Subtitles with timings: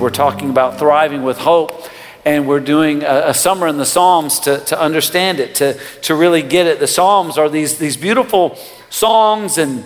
[0.00, 1.86] We're talking about thriving with hope.
[2.24, 6.14] And we're doing a, a summer in the Psalms to, to understand it, to, to
[6.14, 6.80] really get it.
[6.80, 8.56] The Psalms are these, these beautiful
[8.88, 9.84] songs and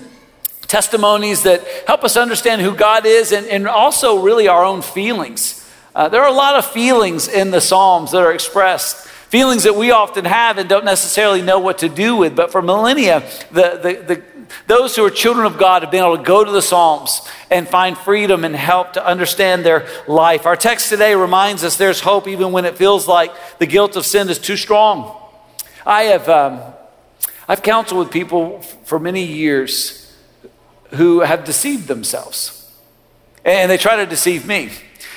[0.63, 5.69] testimonies that help us understand who God is and, and also really our own feelings.
[5.97, 9.75] Uh, there are a lot of feelings in the Psalms that are expressed feelings that
[9.75, 12.37] we often have and don't necessarily know what to do with.
[12.37, 14.23] But for millennia, the, the, the,
[14.67, 17.69] those who are children of God have been able to go to the Psalms and
[17.69, 20.47] find freedom and help to understand their life.
[20.47, 24.07] Our text today reminds us there's hope even when it feels like the guilt of
[24.07, 25.21] sin is too strong.
[25.87, 26.61] I have um,
[27.49, 30.13] I've counseled with people for many years
[30.91, 32.73] who have deceived themselves,
[33.45, 34.71] and they try to deceive me.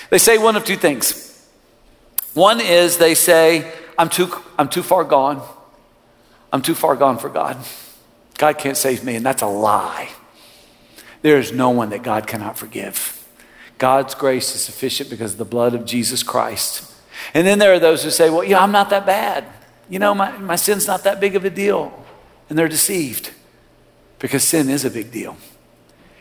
[0.10, 1.24] They say one of two things.
[2.34, 5.42] One is they say, I'm too, I'm too far gone.
[6.52, 7.58] I'm too far gone for God.
[8.38, 10.10] God can't save me, and that's a lie.
[11.22, 13.28] There is no one that God cannot forgive.
[13.78, 16.94] God's grace is sufficient because of the blood of Jesus Christ.
[17.34, 19.46] And then there are those who say, Well, yeah, I'm not that bad.
[19.90, 22.06] You know, my, my sin's not that big of a deal.
[22.50, 23.32] And they're deceived
[24.20, 25.38] because sin is a big deal.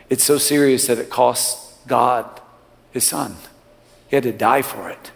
[0.09, 2.41] It's so serious that it costs God
[2.93, 3.37] his son,
[4.09, 5.13] he had to die for it.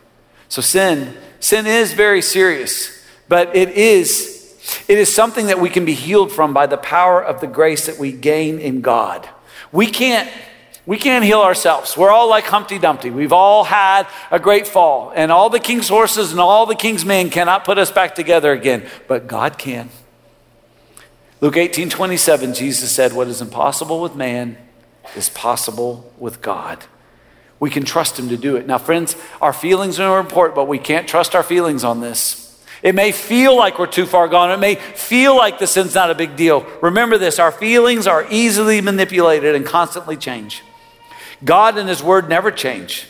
[0.48, 4.40] So sin Sin is very serious, but it is
[4.89, 7.86] it is something that we can be healed from by the power of the grace
[7.86, 9.28] that we gain in God.
[9.72, 10.30] We can't
[10.86, 11.97] we can't heal ourselves.
[11.97, 13.11] We're all like Humpty Dumpty.
[13.11, 17.05] We've all had a great fall, and all the king's horses and all the king's
[17.05, 19.91] men cannot put us back together again, but God can.
[21.41, 24.56] Luke 18 27, Jesus said, What is impossible with man
[25.14, 26.84] is possible with God
[27.61, 28.66] we can trust Him to do it.
[28.66, 32.50] Now, friends, our feelings are important, but we can't trust our feelings on this.
[32.83, 34.50] It may feel like we're too far gone.
[34.50, 36.67] It may feel like the sin's not a big deal.
[36.81, 40.62] Remember this our feelings are easily manipulated and constantly change.
[41.45, 43.06] God and His Word never change,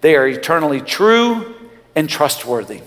[0.00, 1.54] they are eternally true
[1.94, 2.82] and trustworthy.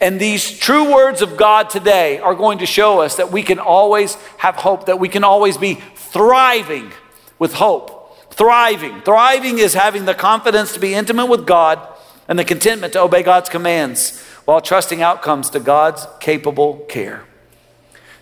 [0.00, 3.60] And these true words of God today are going to show us that we can
[3.60, 6.90] always have hope, that we can always be thriving
[7.38, 7.98] with hope
[8.38, 9.00] thriving.
[9.02, 11.80] Thriving is having the confidence to be intimate with God
[12.28, 17.22] and the contentment to obey God's commands while trusting outcomes to God's capable care.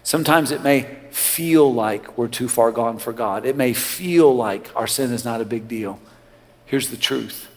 [0.03, 0.83] Sometimes it may
[1.13, 3.47] feel like we're too far gone for God.
[3.47, 6.01] It may feel like our sin is not a big deal.
[6.65, 7.49] Here's the truth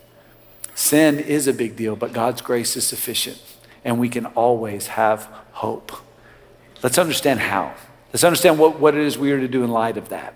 [0.76, 3.42] sin is a big deal, but God's grace is sufficient,
[3.84, 5.92] and we can always have hope.
[6.84, 7.74] Let's understand how.
[8.14, 10.36] Let's understand what, what it is we are to do in light of that.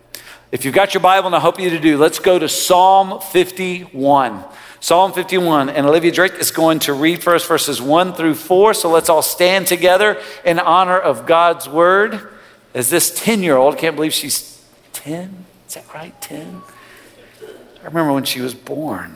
[0.53, 3.19] If you've got your Bible, and I hope you to do, let's go to Psalm
[3.19, 4.43] 51.
[4.79, 5.69] Psalm 51.
[5.71, 8.75] And Olivia Drake is going to read for us verses 1 through 4.
[8.75, 12.29] So let's all stand together in honor of God's word.
[12.75, 14.63] As this 10 year old, can't believe she's
[14.93, 15.45] 10?
[15.67, 16.21] Is that right?
[16.21, 16.61] 10?
[17.81, 19.15] I remember when she was born.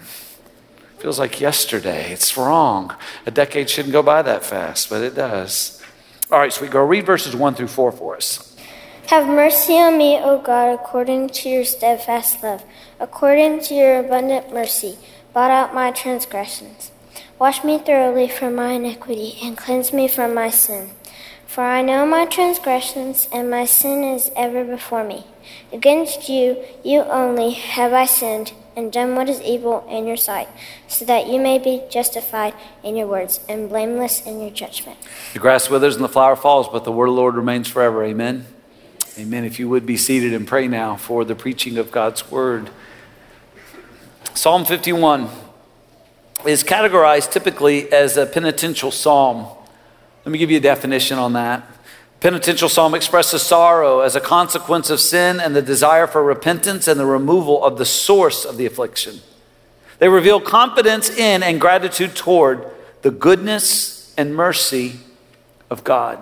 [0.97, 2.11] Feels like yesterday.
[2.11, 2.95] It's wrong.
[3.27, 5.83] A decade shouldn't go by that fast, but it does.
[6.31, 8.46] All right, so we go read verses 1 through 4 for us.
[9.07, 12.65] Have mercy on me, O God, according to your steadfast love,
[12.99, 14.97] according to your abundant mercy.
[15.31, 16.91] Blot out my transgressions.
[17.39, 20.89] Wash me thoroughly from my iniquity, and cleanse me from my sin.
[21.45, 25.25] For I know my transgressions, and my sin is ever before me.
[25.71, 30.49] Against you, you only, have I sinned, and done what is evil in your sight,
[30.89, 32.53] so that you may be justified
[32.83, 34.97] in your words, and blameless in your judgment.
[35.31, 38.03] The grass withers and the flower falls, but the word of the Lord remains forever.
[38.03, 38.47] Amen.
[39.19, 39.45] Amen.
[39.45, 42.69] If you would be seated and pray now for the preaching of God's word.
[44.35, 45.27] Psalm 51
[46.45, 49.47] is categorized typically as a penitential psalm.
[50.23, 51.67] Let me give you a definition on that.
[52.19, 56.99] Penitential psalm expresses sorrow as a consequence of sin and the desire for repentance and
[56.99, 59.21] the removal of the source of the affliction.
[59.97, 62.69] They reveal confidence in and gratitude toward
[63.01, 64.99] the goodness and mercy
[65.71, 66.19] of God.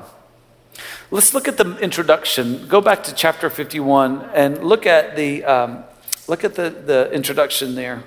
[1.15, 2.67] Let's look at the introduction.
[2.67, 5.85] Go back to chapter 51 and look at the, um,
[6.27, 8.03] look at the, the introduction there.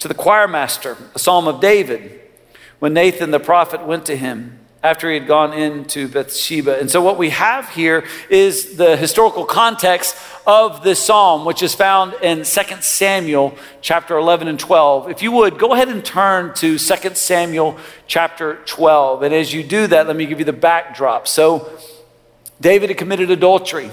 [0.00, 2.20] To the choir master, a psalm of David,
[2.80, 6.78] when Nathan the prophet went to him after he had gone into Bathsheba.
[6.78, 10.14] And so, what we have here is the historical context
[10.46, 12.44] of this psalm, which is found in 2
[12.82, 15.08] Samuel chapter 11 and 12.
[15.10, 19.22] If you would, go ahead and turn to 2 Samuel chapter 12.
[19.22, 21.26] And as you do that, let me give you the backdrop.
[21.26, 21.72] So,
[22.64, 23.90] David had committed adultery.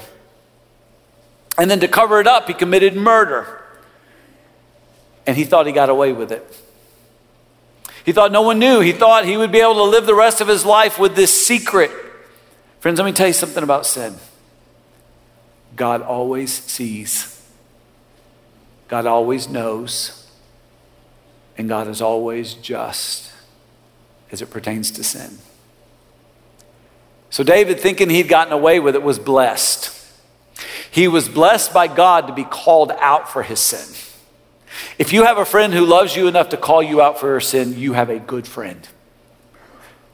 [1.57, 3.61] And then to cover it up, he committed murder.
[5.27, 6.57] And he thought he got away with it.
[8.05, 8.79] He thought no one knew.
[8.79, 11.45] He thought he would be able to live the rest of his life with this
[11.45, 11.91] secret.
[12.79, 14.15] Friends, let me tell you something about sin.
[15.75, 17.45] God always sees,
[18.87, 20.31] God always knows,
[21.57, 23.33] and God is always just
[24.31, 25.39] as it pertains to sin.
[27.31, 29.97] So David, thinking he'd gotten away with it, was blessed.
[30.91, 33.87] He was blessed by God to be called out for his sin.
[34.99, 37.39] If you have a friend who loves you enough to call you out for your
[37.39, 38.87] sin, you have a good friend.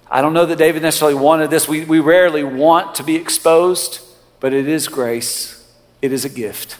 [0.09, 1.67] I don't know that David necessarily wanted this.
[1.67, 3.99] We, we rarely want to be exposed,
[4.39, 5.67] but it is grace,
[6.01, 6.79] it is a gift.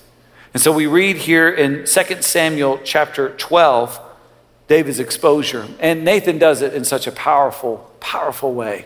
[0.54, 4.00] And so we read here in 2 Samuel chapter 12
[4.68, 5.68] David's exposure.
[5.80, 8.86] And Nathan does it in such a powerful, powerful way.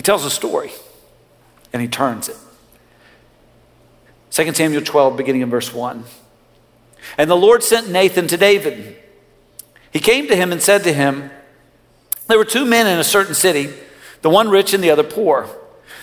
[0.00, 0.70] He tells a story
[1.74, 2.36] and he turns it.
[4.30, 6.04] 2 Samuel 12, beginning in verse 1.
[7.18, 8.96] And the Lord sent Nathan to David.
[9.92, 11.30] He came to him and said to him,
[12.28, 13.74] There were two men in a certain city,
[14.22, 15.50] the one rich and the other poor.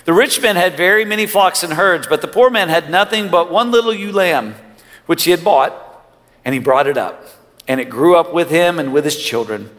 [0.04, 3.28] The rich man had very many flocks and herds, but the poor man had nothing
[3.28, 4.54] but one little ewe lamb,
[5.06, 6.06] which he had bought,
[6.44, 7.26] and he brought it up.
[7.66, 9.76] And it grew up with him and with his children.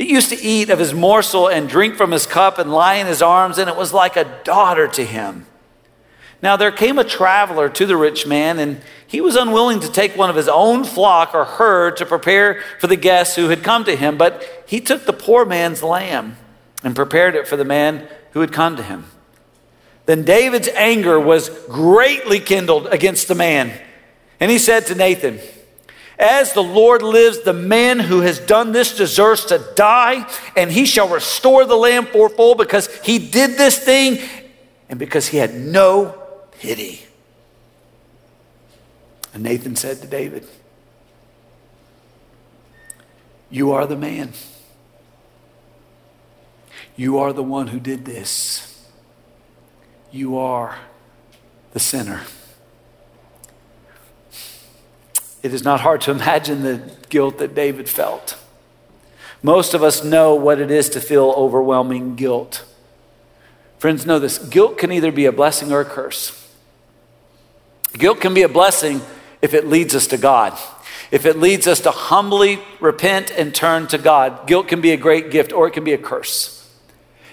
[0.00, 3.06] It used to eat of his morsel and drink from his cup and lie in
[3.06, 5.44] his arms, and it was like a daughter to him.
[6.42, 10.16] Now there came a traveler to the rich man, and he was unwilling to take
[10.16, 13.84] one of his own flock or herd to prepare for the guests who had come
[13.84, 16.38] to him, but he took the poor man's lamb
[16.82, 19.04] and prepared it for the man who had come to him.
[20.06, 23.78] Then David's anger was greatly kindled against the man,
[24.40, 25.40] and he said to Nathan,
[26.20, 30.84] as the Lord lives, the man who has done this deserves to die, and he
[30.84, 34.18] shall restore the lamb fourfold because he did this thing
[34.90, 36.20] and because he had no
[36.52, 37.06] pity.
[39.32, 40.46] And Nathan said to David,
[43.48, 44.32] You are the man.
[46.96, 48.86] You are the one who did this.
[50.12, 50.78] You are
[51.72, 52.22] the sinner.
[55.42, 58.36] It is not hard to imagine the guilt that David felt.
[59.42, 62.64] Most of us know what it is to feel overwhelming guilt.
[63.78, 66.36] Friends, know this guilt can either be a blessing or a curse.
[67.94, 69.00] Guilt can be a blessing
[69.40, 70.58] if it leads us to God.
[71.10, 74.96] If it leads us to humbly repent and turn to God, guilt can be a
[74.96, 76.56] great gift or it can be a curse.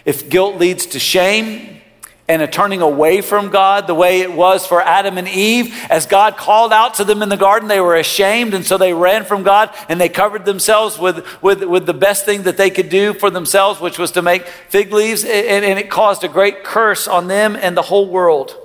[0.06, 1.82] If guilt leads to shame
[2.30, 6.06] and a turning away from God, the way it was for Adam and Eve, as
[6.06, 9.24] God called out to them in the garden, they were ashamed and so they ran
[9.24, 12.90] from God and they covered themselves with, with, with the best thing that they could
[12.90, 16.66] do for themselves, which was to make fig leaves, and, and it caused a great
[16.66, 18.56] curse on them and the whole world.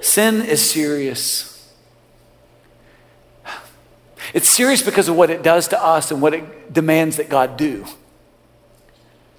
[0.00, 1.46] Sin is serious.
[4.34, 7.56] It's serious because of what it does to us and what it demands that God
[7.56, 7.86] do.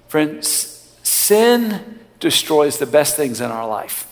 [0.08, 4.06] Friends, sin destroys the best things in our life.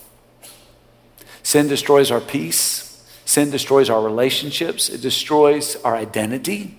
[1.41, 3.03] Sin destroys our peace.
[3.23, 4.89] Sin destroys our relationships.
[4.89, 6.77] It destroys our identity.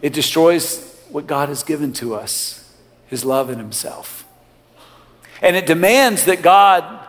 [0.00, 2.74] It destroys what God has given to us
[3.06, 4.26] His love and Himself.
[5.42, 7.06] And it demands that God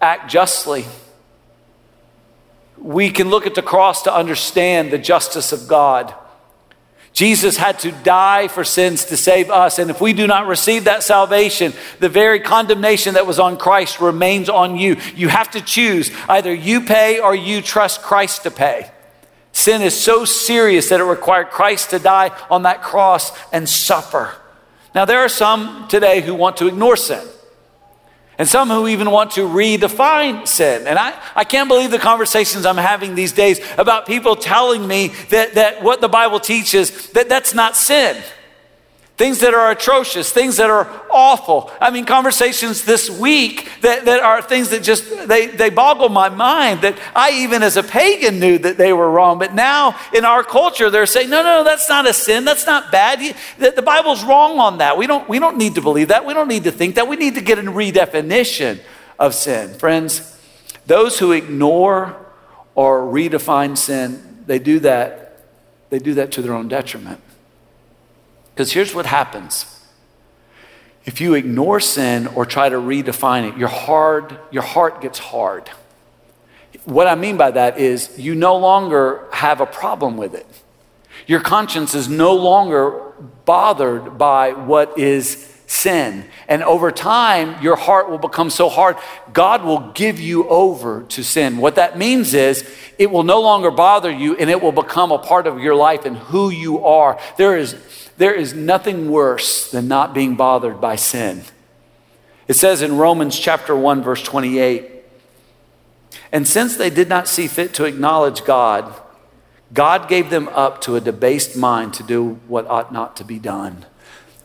[0.00, 0.84] act justly.
[2.76, 6.14] We can look at the cross to understand the justice of God.
[7.12, 9.78] Jesus had to die for sins to save us.
[9.78, 14.00] And if we do not receive that salvation, the very condemnation that was on Christ
[14.00, 14.96] remains on you.
[15.14, 18.90] You have to choose either you pay or you trust Christ to pay.
[19.52, 24.34] Sin is so serious that it required Christ to die on that cross and suffer.
[24.94, 27.26] Now, there are some today who want to ignore sin
[28.40, 30.86] and some who even want to redefine sin.
[30.86, 35.08] And I, I can't believe the conversations I'm having these days about people telling me
[35.28, 38.16] that, that what the Bible teaches, that that's not sin
[39.20, 41.70] things that are atrocious, things that are awful.
[41.78, 46.30] I mean, conversations this week that, that are things that just, they, they boggle my
[46.30, 49.38] mind that I even as a pagan knew that they were wrong.
[49.38, 52.46] But now in our culture, they're saying, no, no, no that's not a sin.
[52.46, 53.36] That's not bad.
[53.58, 54.96] The, the Bible's wrong on that.
[54.96, 56.24] We don't, we don't need to believe that.
[56.24, 57.06] We don't need to think that.
[57.06, 58.80] We need to get a redefinition
[59.18, 59.74] of sin.
[59.74, 60.34] Friends,
[60.86, 62.16] those who ignore
[62.74, 65.44] or redefine sin, they do that,
[65.90, 67.20] they do that to their own detriment.
[68.60, 69.64] Because here's what happens
[71.06, 75.70] if you ignore sin or try to redefine it, your, hard, your heart gets hard.
[76.84, 80.46] What I mean by that is you no longer have a problem with it.
[81.26, 83.14] Your conscience is no longer
[83.46, 86.26] bothered by what is sin.
[86.46, 88.96] And over time, your heart will become so hard,
[89.32, 91.56] God will give you over to sin.
[91.56, 95.18] What that means is it will no longer bother you and it will become a
[95.18, 97.18] part of your life and who you are.
[97.38, 97.74] There is
[98.20, 101.42] there is nothing worse than not being bothered by sin.
[102.48, 104.90] It says in Romans chapter 1 verse 28,
[106.30, 108.92] and since they did not see fit to acknowledge God,
[109.72, 113.38] God gave them up to a debased mind to do what ought not to be
[113.38, 113.86] done.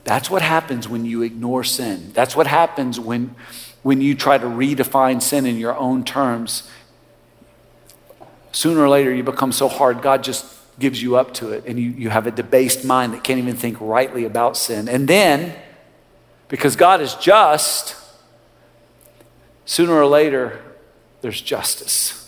[0.05, 2.11] That's what happens when you ignore sin.
[2.13, 3.35] That's what happens when,
[3.83, 6.71] when you try to redefine sin in your own terms.
[8.53, 10.45] Sooner or later, you become so hard, God just
[10.79, 13.55] gives you up to it, and you, you have a debased mind that can't even
[13.55, 14.89] think rightly about sin.
[14.89, 15.55] And then,
[16.47, 17.95] because God is just,
[19.65, 20.61] sooner or later,
[21.21, 22.21] there's justice.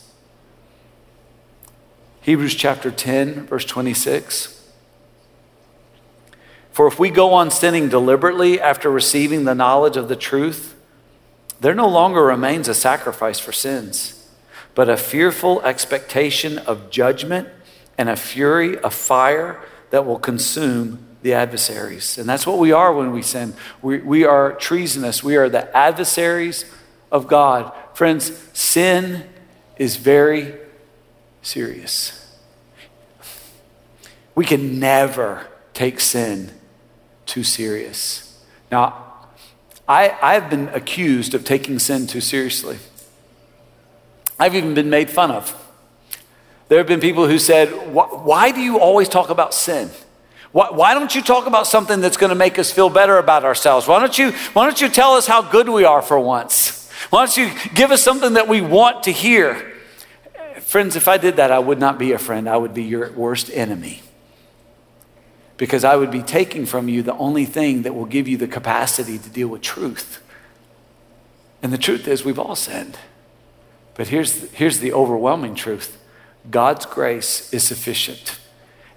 [2.22, 4.54] Hebrews chapter 10, verse 26.
[6.72, 10.76] For if we go on sinning deliberately after receiving the knowledge of the truth,
[11.60, 14.30] there no longer remains a sacrifice for sins,
[14.76, 17.50] but a fearful expectation of judgment
[17.98, 22.18] and a fury of fire that will consume the adversaries.
[22.18, 23.54] And that's what we are when we sin.
[23.82, 26.66] We, we are treasonous, we are the adversaries
[27.12, 27.72] of God.
[27.94, 29.28] Friends, sin
[29.78, 30.56] is very
[31.42, 32.14] serious.
[34.36, 36.52] We can never take sin
[37.26, 38.44] too serious.
[38.72, 39.06] Now,
[39.88, 42.78] I, I've been accused of taking sin too seriously.
[44.40, 45.67] I've even been made fun of.
[46.70, 49.90] There have been people who said, Why do you always talk about sin?
[50.52, 53.46] Why, why don't you talk about something that's going to make us feel better about
[53.46, 53.88] ourselves?
[53.88, 56.90] Why don't, you, why don't you tell us how good we are for once?
[57.10, 59.74] Why don't you give us something that we want to hear?
[60.62, 62.50] Friends, if I did that, I would not be a friend.
[62.50, 64.02] I would be your worst enemy
[65.58, 68.48] because I would be taking from you the only thing that will give you the
[68.48, 70.24] capacity to deal with truth.
[71.62, 72.98] And the truth is, we've all sinned.
[73.96, 75.98] But here's, here's the overwhelming truth
[76.50, 78.40] God's grace is sufficient,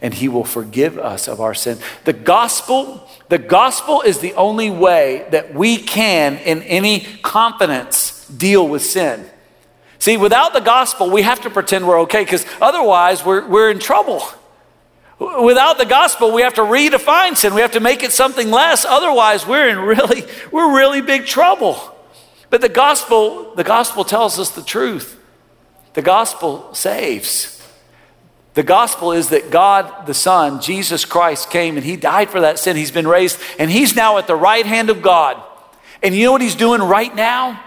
[0.01, 1.79] and He will forgive us of our sin.
[2.05, 8.67] The gospel, the gospel is the only way that we can, in any confidence, deal
[8.69, 9.29] with sin.
[9.99, 13.79] See, without the gospel, we have to pretend we're okay because otherwise we're, we're in
[13.79, 14.23] trouble.
[15.19, 17.55] Without the gospel, we have to redefine sin.
[17.55, 18.87] We have to make it something less.
[18.87, 21.79] Otherwise, we're in really, we're really big trouble.
[22.49, 25.20] But the gospel, the gospel tells us the truth.
[25.95, 27.57] The gospel saves.
[28.55, 32.59] The gospel is that God the Son, Jesus Christ, came and He died for that
[32.59, 32.77] sin.
[32.77, 35.43] He's been raised, and He's now at the right hand of God.
[36.03, 37.63] And you know what He's doing right now?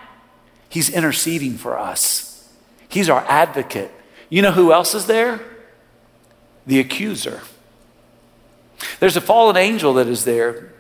[0.69, 2.49] He's interceding for us.
[2.89, 3.91] He's our advocate.
[4.29, 5.39] You know who else is there?
[6.65, 7.41] the accuser.
[8.99, 10.73] There's a fallen angel that is there,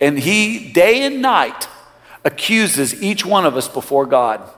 [0.00, 1.68] and he, day and night,
[2.24, 4.48] accuses each one of us before God.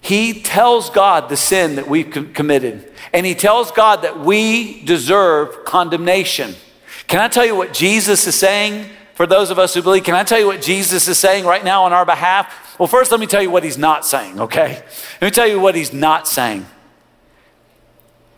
[0.00, 5.64] He tells God the sin that we've committed, and he tells God that we deserve
[5.64, 6.54] condemnation.
[7.06, 10.04] Can I tell you what Jesus is saying for those of us who believe?
[10.04, 12.78] Can I tell you what Jesus is saying right now on our behalf?
[12.78, 14.82] Well, first, let me tell you what he's not saying, okay?
[15.20, 16.66] Let me tell you what he's not saying.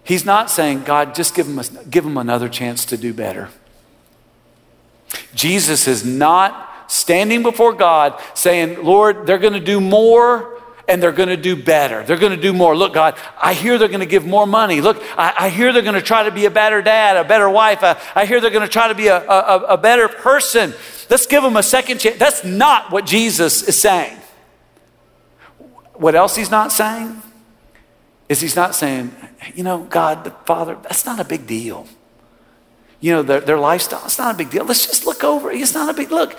[0.05, 3.51] He's not saying, God, just give him, a, give him another chance to do better.
[5.35, 11.13] Jesus is not standing before God saying, Lord, they're going to do more and they're
[11.13, 12.03] going to do better.
[12.03, 12.77] They're going to do more.
[12.77, 14.81] Look, God, I hear they're going to give more money.
[14.81, 17.49] Look, I, I hear they're going to try to be a better dad, a better
[17.49, 17.83] wife.
[17.83, 20.75] I, I hear they're going to try to be a, a, a better person.
[21.09, 22.19] Let's give them a second chance.
[22.19, 24.19] That's not what Jesus is saying.
[25.95, 27.23] What else he's not saying?
[28.33, 29.15] is he's not saying,
[29.55, 31.87] you know, God, the Father, that's not a big deal.
[32.99, 34.65] You know, their, their lifestyle, it's not a big deal.
[34.65, 35.61] Let's just look over it.
[35.61, 36.39] It's not a big look.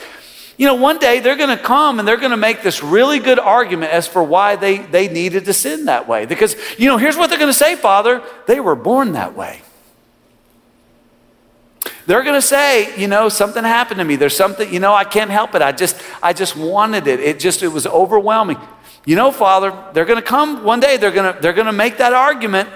[0.57, 3.19] You know, one day they're going to come and they're going to make this really
[3.19, 6.25] good argument as for why they, they needed to sin that way.
[6.25, 9.61] Because, you know, here's what they're going to say, Father they were born that way.
[12.05, 14.15] They're going to say, you know, something happened to me.
[14.15, 15.61] There's something, you know, I can't help it.
[15.61, 17.19] I just, I just wanted it.
[17.19, 18.57] It just, it was overwhelming.
[19.05, 21.73] You know, Father, they're going to come one day, they're going to, they're going to
[21.73, 22.69] make that argument.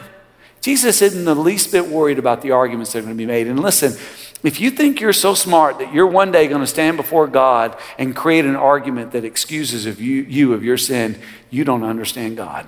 [0.61, 3.47] Jesus isn't the least bit worried about the arguments that are going to be made.
[3.47, 3.93] And listen,
[4.47, 7.77] if you think you're so smart that you're one day going to stand before God
[7.97, 12.37] and create an argument that excuses of you, you of your sin, you don't understand
[12.37, 12.65] God.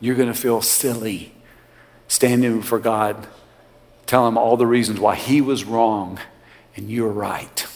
[0.00, 1.32] You're going to feel silly
[2.06, 3.26] standing before God,
[4.06, 6.20] tell him all the reasons why he was wrong
[6.76, 7.66] and you're right.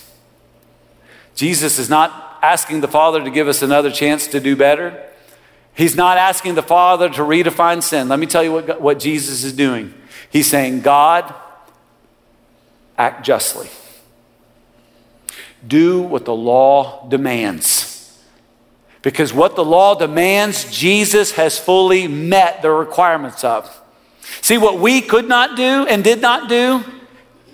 [1.34, 5.04] Jesus is not asking the Father to give us another chance to do better.
[5.74, 8.08] He's not asking the Father to redefine sin.
[8.08, 9.92] Let me tell you what, what Jesus is doing.
[10.30, 11.34] He's saying, God,
[12.98, 13.70] act justly.
[15.66, 17.94] Do what the law demands.
[19.02, 23.74] Because what the law demands, Jesus has fully met the requirements of.
[24.42, 26.84] See, what we could not do and did not do,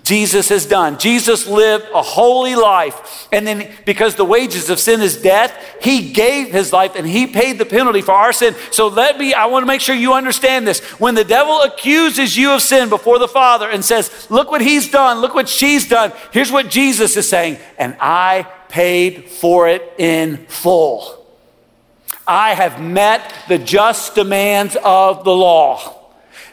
[0.05, 0.99] Jesus has done.
[0.99, 3.27] Jesus lived a holy life.
[3.31, 7.25] And then, because the wages of sin is death, he gave his life and he
[7.25, 8.55] paid the penalty for our sin.
[8.69, 10.79] So let me, I want to make sure you understand this.
[10.99, 14.91] When the devil accuses you of sin before the Father and says, Look what he's
[14.91, 19.91] done, look what she's done, here's what Jesus is saying, and I paid for it
[19.97, 21.25] in full.
[22.27, 25.94] I have met the just demands of the law.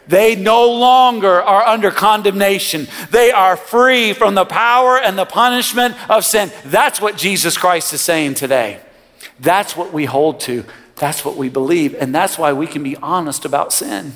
[0.09, 2.89] They no longer are under condemnation.
[3.11, 6.51] They are free from the power and the punishment of sin.
[6.65, 8.81] That's what Jesus Christ is saying today.
[9.39, 10.65] That's what we hold to.
[10.97, 11.95] That's what we believe.
[11.95, 14.13] And that's why we can be honest about sin.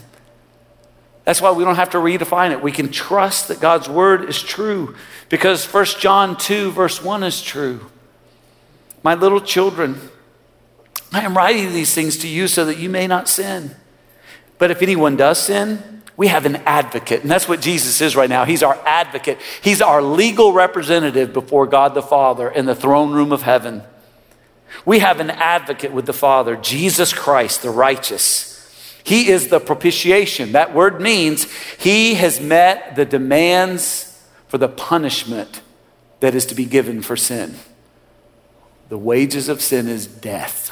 [1.25, 2.63] That's why we don't have to redefine it.
[2.63, 4.95] We can trust that God's word is true
[5.29, 7.87] because 1 John 2, verse 1 is true.
[9.03, 10.01] My little children,
[11.13, 13.75] I am writing these things to you so that you may not sin.
[14.59, 17.23] But if anyone does sin, we have an advocate.
[17.23, 18.45] And that's what Jesus is right now.
[18.45, 23.33] He's our advocate, He's our legal representative before God the Father in the throne room
[23.33, 23.83] of heaven.
[24.85, 28.53] We have an advocate with the Father, Jesus Christ, the righteous.
[29.05, 30.53] He is the propitiation.
[30.53, 31.45] That word means
[31.79, 35.61] He has met the demands for the punishment
[36.21, 37.55] that is to be given for sin.
[38.89, 40.66] The wages of sin is death.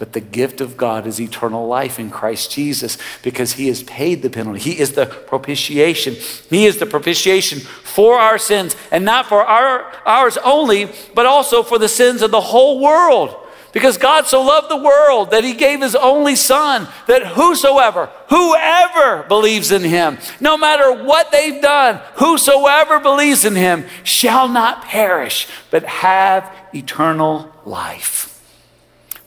[0.00, 4.22] But the gift of God is eternal life in Christ Jesus because he has paid
[4.22, 4.58] the penalty.
[4.58, 6.14] He is the propitiation.
[6.48, 11.62] He is the propitiation for our sins and not for our, ours only, but also
[11.62, 13.36] for the sins of the whole world.
[13.72, 19.24] Because God so loved the world that he gave his only son, that whosoever, whoever
[19.24, 25.46] believes in him, no matter what they've done, whosoever believes in him shall not perish,
[25.70, 28.29] but have eternal life.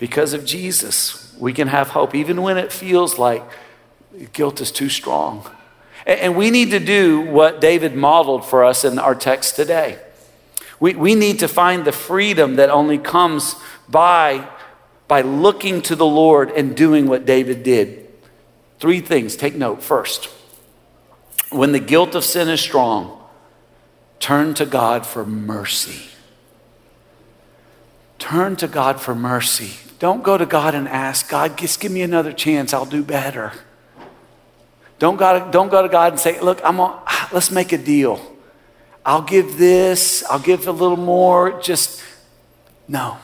[0.04, 3.42] Because of Jesus, we can have hope, even when it feels like
[4.34, 5.50] guilt is too strong.
[6.06, 9.98] And we need to do what David modeled for us in our text today.
[10.82, 13.56] We, we need to find the freedom that only comes
[13.88, 14.46] by,
[15.08, 18.06] by looking to the Lord and doing what David did.
[18.80, 19.82] Three things, take note.
[19.82, 20.26] First,
[21.50, 23.24] when the guilt of sin is strong,
[24.20, 26.10] turn to God for mercy.
[28.20, 29.78] Turn to God for mercy.
[30.00, 33.54] Don't go to God and ask, God, just give me another chance, I'll do better.
[35.00, 37.02] Don't go, don't go to God and say, look, I'm on,
[37.32, 38.22] let's make a deal.
[39.06, 42.04] I'll give this, I'll give a little more, just
[42.88, 43.18] no.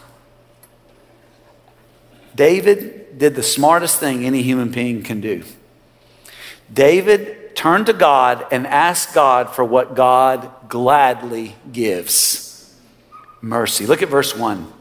[2.36, 5.44] David did the smartest thing any human being can do.
[6.72, 12.74] David turned to God and asked God for what God gladly gives
[13.42, 13.86] mercy.
[13.86, 14.72] Look at verse 1.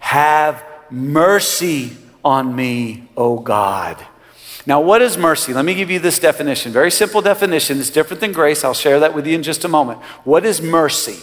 [0.00, 0.62] Have
[0.94, 4.04] mercy on me, O God.
[4.66, 5.52] Now, what is mercy?
[5.52, 6.72] Let me give you this definition.
[6.72, 7.78] Very simple definition.
[7.78, 8.64] It's different than grace.
[8.64, 10.00] I'll share that with you in just a moment.
[10.24, 11.22] What is mercy?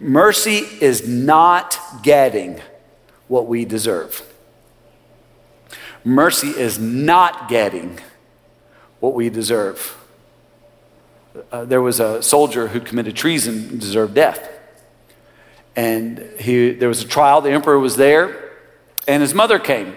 [0.00, 2.60] Mercy is not getting
[3.28, 4.22] what we deserve.
[6.04, 7.98] Mercy is not getting
[9.00, 9.96] what we deserve.
[11.52, 14.50] Uh, there was a soldier who committed treason and deserved death.
[15.76, 18.45] And he, there was a trial, the emperor was there,
[19.06, 19.96] and his mother came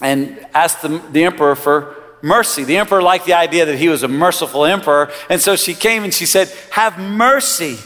[0.00, 2.64] and asked the, the emperor for mercy.
[2.64, 5.10] The emperor liked the idea that he was a merciful emperor.
[5.28, 7.76] And so she came and she said, Have mercy.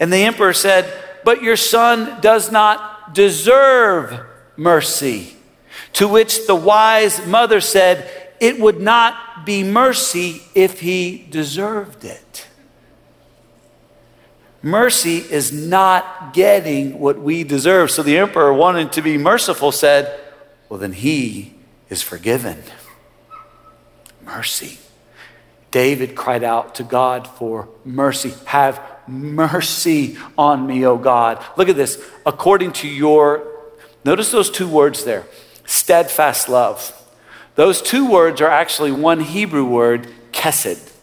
[0.00, 0.92] And the emperor said,
[1.24, 4.20] But your son does not deserve
[4.56, 5.36] mercy.
[5.94, 12.48] To which the wise mother said, It would not be mercy if he deserved it.
[14.64, 17.90] Mercy is not getting what we deserve.
[17.90, 20.18] So the emperor, wanting to be merciful, said,
[20.70, 21.52] Well, then he
[21.90, 22.62] is forgiven.
[24.24, 24.78] Mercy.
[25.70, 28.32] David cried out to God for mercy.
[28.46, 31.44] Have mercy on me, O God.
[31.58, 32.02] Look at this.
[32.24, 33.46] According to your,
[34.02, 35.26] notice those two words there
[35.66, 36.90] steadfast love.
[37.54, 40.93] Those two words are actually one Hebrew word, kesed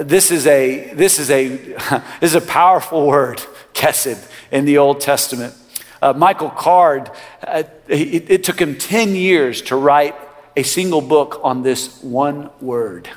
[0.00, 1.48] this is a this is a
[2.20, 5.54] this is a powerful word, kesed, in the Old Testament.
[6.00, 7.10] Uh, Michael Card,
[7.46, 10.14] uh, it, it took him 10 years to write
[10.56, 13.08] a single book on this one word.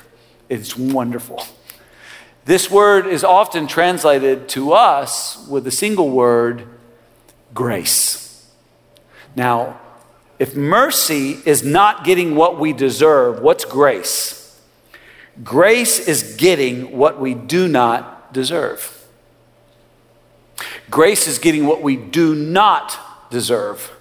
[0.48, 1.44] It's wonderful.
[2.46, 6.66] This word is often translated to us with a single word,
[7.52, 8.48] grace.
[9.36, 9.78] Now,
[10.38, 14.37] if mercy is not getting what we deserve, what's grace?
[15.44, 18.94] Grace is getting what we do not deserve.
[20.90, 22.98] Grace is getting what we do not
[23.30, 23.92] deserve.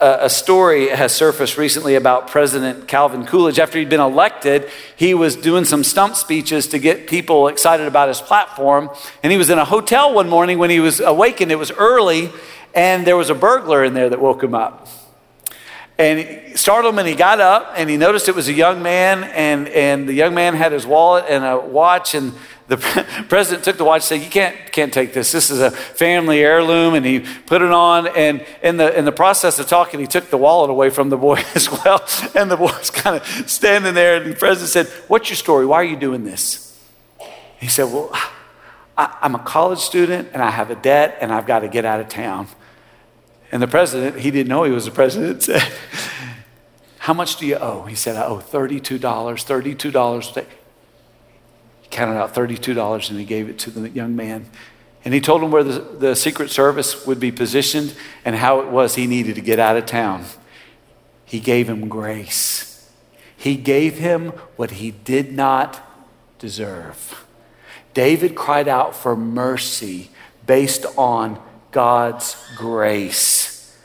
[0.00, 3.58] a story has surfaced recently about President Calvin Coolidge.
[3.58, 8.08] After he'd been elected, he was doing some stump speeches to get people excited about
[8.08, 8.90] his platform.
[9.22, 11.50] And he was in a hotel one morning when he was awakened.
[11.50, 12.30] It was early,
[12.74, 14.86] and there was a burglar in there that woke him up.
[15.98, 18.82] And he startled him, and he got up, and he noticed it was a young
[18.82, 22.32] man, and, and the young man had his wallet and a watch, and
[22.68, 22.76] the
[23.28, 25.32] president took the watch and said, You can't, can't take this.
[25.32, 26.94] This is a family heirloom.
[26.94, 28.06] And he put it on.
[28.08, 31.16] And in the, in the process of talking, he took the wallet away from the
[31.16, 32.06] boy as well.
[32.34, 34.22] And the boy was kind of standing there.
[34.22, 35.66] And the president said, What's your story?
[35.66, 36.78] Why are you doing this?
[37.58, 38.10] He said, Well,
[38.96, 41.86] I, I'm a college student and I have a debt and I've got to get
[41.86, 42.48] out of town.
[43.50, 45.62] And the president, he didn't know he was the president, said,
[46.98, 47.84] How much do you owe?
[47.84, 50.46] He said, I owe $32, $32
[51.80, 54.46] He counted out $32 and he gave it to the young man.
[55.04, 58.68] And he told him where the, the Secret Service would be positioned and how it
[58.68, 60.26] was he needed to get out of town.
[61.24, 62.90] He gave him grace.
[63.36, 65.80] He gave him what he did not
[66.38, 67.24] deserve.
[67.94, 70.10] David cried out for mercy
[70.46, 73.76] based on God's grace.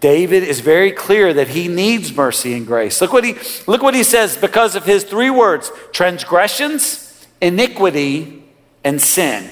[0.00, 3.00] David is very clear that he needs mercy and grace.
[3.00, 3.34] Look what he,
[3.66, 8.42] look what he says because of his three words transgressions iniquity,
[8.84, 9.50] and sin.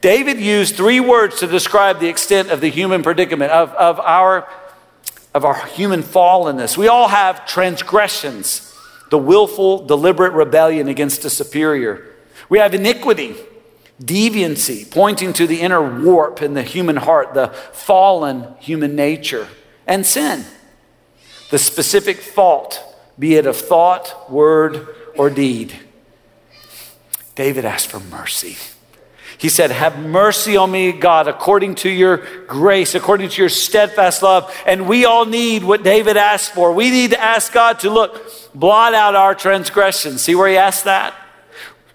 [0.00, 4.48] David used three words to describe the extent of the human predicament, of, of, our,
[5.32, 6.76] of our human fallenness.
[6.76, 8.76] We all have transgressions,
[9.10, 12.14] the willful, deliberate rebellion against a superior.
[12.48, 13.36] We have iniquity,
[14.02, 19.48] deviancy, pointing to the inner warp in the human heart, the fallen human nature,
[19.86, 20.44] and sin,
[21.50, 22.82] the specific fault,
[23.18, 25.78] be it of thought, word, or deed.
[27.34, 28.56] David asked for mercy.
[29.38, 34.22] He said, Have mercy on me, God, according to your grace, according to your steadfast
[34.22, 34.54] love.
[34.66, 36.72] And we all need what David asked for.
[36.72, 40.22] We need to ask God to look, blot out our transgressions.
[40.22, 41.14] See where he asked that?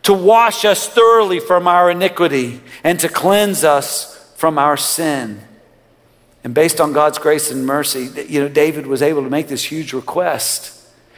[0.08, 5.42] To wash us thoroughly from our iniquity and to cleanse us from our sin.
[6.46, 9.66] And based on God's grace and mercy, you know, David was able to make this
[9.66, 10.74] huge request.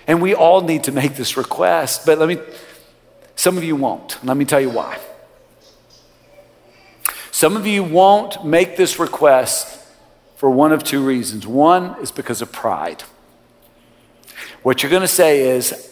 [0.08, 2.04] And we all need to make this request.
[2.04, 2.39] But let me
[3.36, 4.17] some of you won't.
[4.25, 4.99] Let me tell you why.
[7.32, 9.82] Some of you won't make this request
[10.36, 11.47] for one of two reasons.
[11.47, 13.04] One is because of pride.
[14.62, 15.88] What you're going to say is,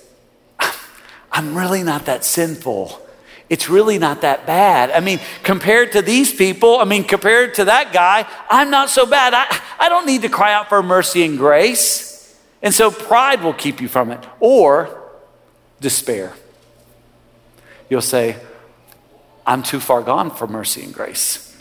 [1.37, 2.99] I'm really not that sinful.
[3.49, 4.91] It's really not that bad.
[4.91, 9.05] I mean, compared to these people, I mean, compared to that guy, I'm not so
[9.05, 9.33] bad.
[9.33, 9.45] I,
[9.79, 12.35] I don't need to cry out for mercy and grace.
[12.61, 14.99] And so pride will keep you from it, or
[15.79, 16.33] despair
[17.89, 18.37] you'll say,
[19.45, 21.55] I'm too far gone for mercy and grace.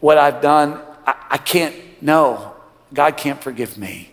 [0.00, 2.54] What I've done, I, I can't, no,
[2.94, 4.12] God can't forgive me.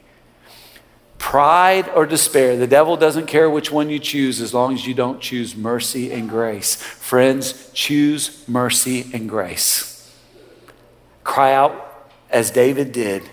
[1.25, 4.93] Pride or despair, the devil doesn't care which one you choose as long as you
[4.93, 6.75] don't choose mercy and grace.
[6.75, 10.15] Friends, choose mercy and grace.
[11.23, 13.23] Cry out as David did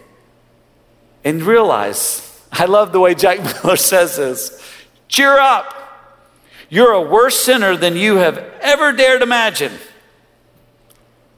[1.23, 4.59] and realize, I love the way Jack Miller says this
[5.07, 5.75] cheer up.
[6.71, 9.73] You're a worse sinner than you have ever dared imagine.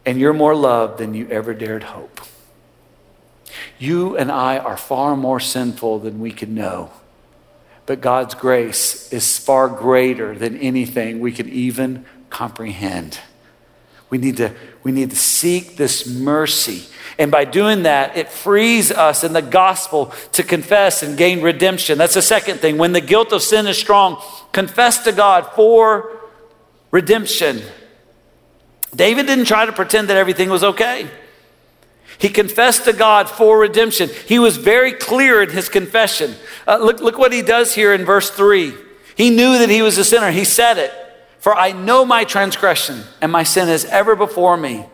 [0.07, 2.21] And you're more loved than you ever dared hope.
[3.79, 6.91] You and I are far more sinful than we can know.
[7.87, 13.21] But God's grace is far greater than anything we can even comprehend.
[14.11, 16.85] We need to, we need to seek this mercy.
[17.19, 21.99] And by doing that, it frees us in the gospel to confess and gain redemption.
[21.99, 22.79] That's the second thing.
[22.79, 26.21] When the guilt of sin is strong, confess to God for
[26.91, 27.61] redemption.
[28.95, 31.11] David didn't try to pretend that everything was okay.
[32.19, 34.09] He confessed to God for redemption.
[34.27, 36.35] He was very clear in his confession.
[36.67, 38.73] Uh, look, look what he does here in verse 3.
[39.17, 40.31] He knew that he was a sinner.
[40.31, 40.93] He said it.
[41.39, 44.87] For I know my transgression, and my sin is ever before me.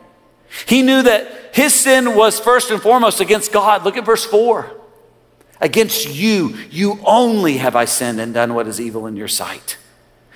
[0.67, 3.85] He knew that his sin was first and foremost against God.
[3.85, 4.79] Look at verse 4.
[5.61, 9.77] Against you, you only have I sinned and done what is evil in your sight.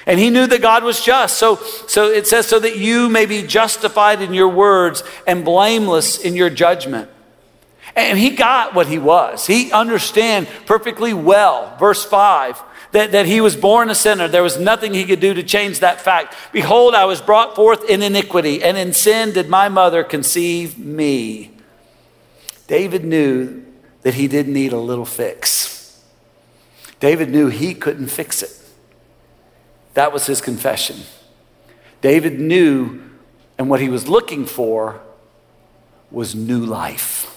[0.07, 1.39] And he knew that God was just.
[1.39, 6.19] So, so it says, so that you may be justified in your words and blameless
[6.19, 7.11] in your judgment.
[7.97, 9.47] And he got what he was.
[9.47, 11.77] He understand perfectly well.
[11.79, 12.63] Verse 5
[12.95, 14.29] that, that he was born a sinner.
[14.29, 16.37] There was nothing he could do to change that fact.
[16.53, 21.51] Behold, I was brought forth in iniquity, and in sin did my mother conceive me.
[22.69, 23.65] David knew
[24.03, 26.01] that he did need a little fix.
[27.01, 28.64] David knew he couldn't fix it.
[29.95, 30.97] That was his confession.
[32.01, 33.01] David knew,
[33.57, 35.01] and what he was looking for
[36.11, 37.31] was new life.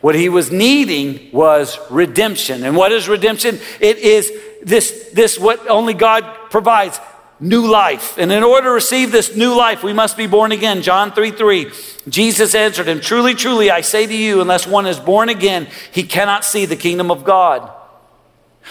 [0.00, 2.64] What he was needing was redemption.
[2.64, 3.58] And what is redemption?
[3.80, 7.00] It is this, this what only God provides
[7.40, 8.16] new life.
[8.18, 10.82] And in order to receive this new life, we must be born again.
[10.82, 11.72] John 3 3.
[12.08, 16.04] Jesus answered him, Truly, truly, I say to you, unless one is born again, he
[16.04, 17.70] cannot see the kingdom of God.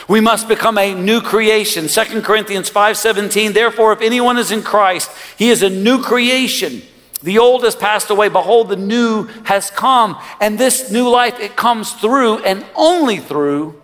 [0.07, 1.87] We must become a new creation.
[1.87, 6.81] 2 Corinthians 5:17 Therefore if anyone is in Christ, he is a new creation.
[7.23, 10.17] The old has passed away, behold the new has come.
[10.39, 13.81] And this new life it comes through and only through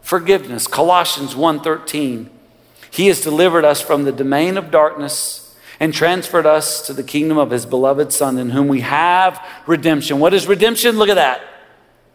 [0.00, 0.66] forgiveness.
[0.66, 2.30] Colossians 1:13
[2.90, 7.38] He has delivered us from the domain of darkness and transferred us to the kingdom
[7.38, 10.18] of his beloved son in whom we have redemption.
[10.18, 10.98] What is redemption?
[10.98, 11.40] Look at that.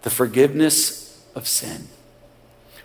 [0.01, 1.87] The forgiveness of sin.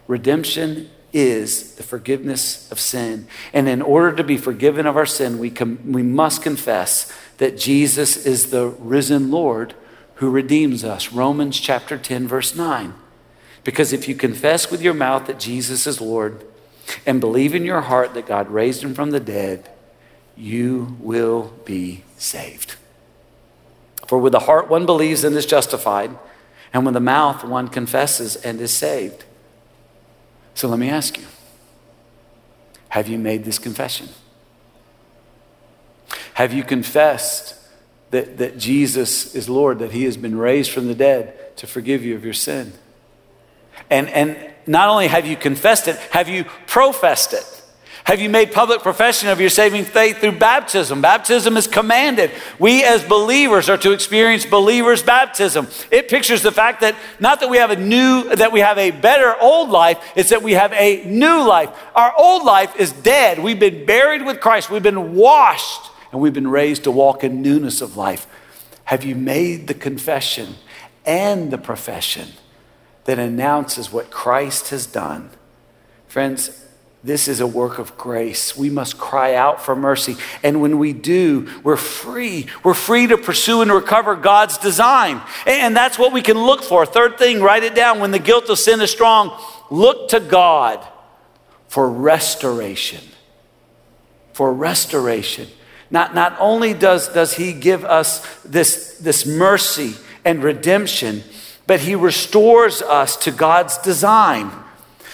[0.09, 3.29] Redemption is the forgiveness of sin.
[3.53, 7.57] And in order to be forgiven of our sin, we, com- we must confess that
[7.57, 9.75] Jesus is the risen Lord
[10.16, 11.12] who redeems us.
[11.12, 12.94] Romans chapter 10, verse 9.
[13.64, 16.44] Because if you confess with your mouth that Jesus is Lord
[17.07, 19.71] and believe in your heart that God raised him from the dead,
[20.37, 22.77] you will be saved.
[24.07, 26.16] For with the heart one believes and is justified,
[26.73, 29.25] and with the mouth one confesses and is saved.
[30.59, 31.25] So let me ask you
[32.88, 34.09] have you made this confession?
[36.35, 37.55] Have you confessed
[38.11, 42.05] that, that Jesus is Lord, that He has been raised from the dead to forgive
[42.05, 42.73] you of your sin?
[43.88, 47.58] And, and not only have you confessed it, have you professed it?
[48.09, 51.03] Have you made public profession of your saving faith through baptism?
[51.03, 52.31] Baptism is commanded.
[52.59, 55.68] We as believers are to experience believers' baptism.
[55.90, 58.92] It pictures the fact that not that we have a new, that we have a
[58.92, 61.68] better old life, it's that we have a new life.
[61.94, 63.40] Our old life is dead.
[63.40, 67.42] We've been buried with Christ, we've been washed, and we've been raised to walk in
[67.42, 68.27] newness of life.
[68.85, 70.55] Have you made the confession
[71.05, 72.29] and the profession
[73.05, 75.29] that announces what Christ has done?
[76.07, 76.64] Friends,
[77.09, 78.55] this is a work of grace.
[78.55, 80.18] We must cry out for mercy.
[80.42, 82.47] And when we do, we're free.
[82.62, 85.23] We're free to pursue and recover God's design.
[85.47, 86.85] And that's what we can look for.
[86.85, 87.99] Third thing, write it down.
[87.99, 90.87] When the guilt of sin is strong, look to God
[91.68, 93.03] for restoration.
[94.35, 95.49] For restoration.
[95.90, 99.94] Not, not only does, does He give us this, this mercy
[100.27, 101.23] and redemption,
[101.66, 104.51] but He restores us to God's design.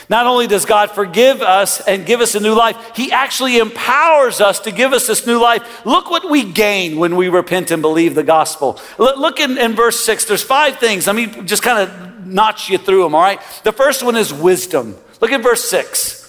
[0.09, 4.41] Not only does God forgive us and give us a new life, He actually empowers
[4.41, 5.85] us to give us this new life.
[5.87, 8.81] Look what we gain when we repent and believe the gospel.
[8.99, 10.27] Look in, in verse 6.
[10.27, 11.07] There's five things.
[11.07, 13.41] Let me just kind of notch you through them, all right?
[13.65, 14.97] The first one is wisdom.
[15.21, 16.21] Look at verse 6.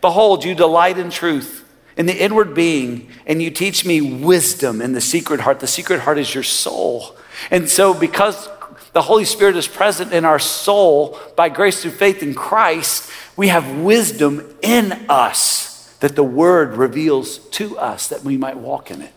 [0.00, 1.62] Behold, you delight in truth
[1.96, 5.60] in the inward being, and you teach me wisdom in the secret heart.
[5.60, 7.16] The secret heart is your soul.
[7.50, 8.48] And so, because
[8.92, 13.10] the Holy Spirit is present in our soul by grace through faith in Christ.
[13.36, 18.90] We have wisdom in us that the Word reveals to us that we might walk
[18.90, 19.14] in it.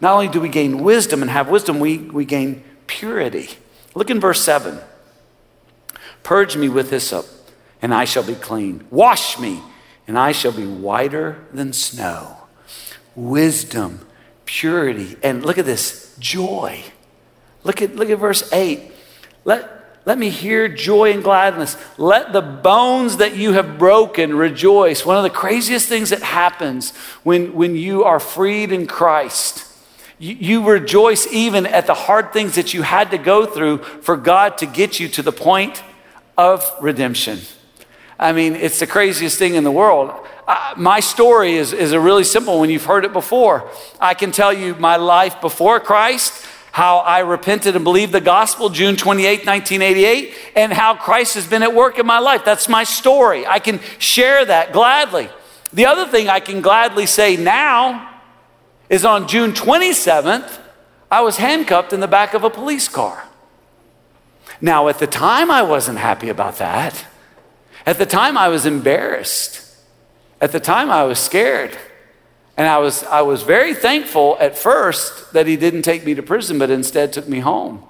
[0.00, 3.50] Not only do we gain wisdom and have wisdom, we, we gain purity.
[3.94, 4.80] Look in verse 7
[6.24, 7.26] Purge me with hyssop,
[7.82, 8.84] and I shall be clean.
[8.90, 9.62] Wash me,
[10.08, 12.38] and I shall be whiter than snow.
[13.14, 14.06] Wisdom,
[14.44, 16.82] purity, and look at this joy.
[17.62, 18.92] Look at, look at verse 8.
[19.44, 21.76] Let, let me hear joy and gladness.
[21.98, 25.04] Let the bones that you have broken rejoice.
[25.04, 29.66] One of the craziest things that happens when, when you are freed in Christ,
[30.18, 34.16] you, you rejoice even at the hard things that you had to go through for
[34.16, 35.82] God to get you to the point
[36.36, 37.40] of redemption.
[38.18, 40.12] I mean, it's the craziest thing in the world.
[40.46, 42.70] Uh, my story is, is a really simple one.
[42.70, 43.70] You've heard it before.
[44.00, 48.68] I can tell you my life before Christ how I repented and believed the gospel
[48.68, 52.44] June 28, 1988, and how Christ has been at work in my life.
[52.44, 53.46] That's my story.
[53.46, 55.28] I can share that gladly.
[55.72, 58.18] The other thing I can gladly say now
[58.90, 60.58] is on June 27th,
[61.12, 63.24] I was handcuffed in the back of a police car.
[64.60, 67.06] Now, at the time, I wasn't happy about that.
[67.86, 69.64] At the time, I was embarrassed.
[70.40, 71.78] At the time, I was scared.
[72.56, 76.22] And I was, I was very thankful at first that he didn't take me to
[76.22, 77.82] prison, but instead took me home.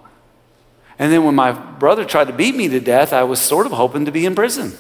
[0.99, 3.73] And then when my brother tried to beat me to death, I was sort of
[3.73, 4.73] hoping to be in prison.